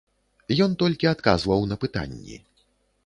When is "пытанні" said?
1.85-2.43